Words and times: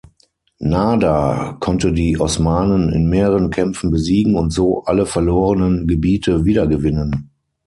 Nader 0.57 1.57
konnte 1.59 1.93
die 1.93 2.19
Osmanen 2.19 2.91
in 2.91 3.07
mehreren 3.07 3.51
Kämpfen 3.51 3.91
besiegen 3.91 4.35
und 4.35 4.51
so 4.51 4.83
alle 4.85 5.05
verlorenen 5.05 5.85
Gebiete 5.85 6.43
wiedergewinnen. 6.43 7.29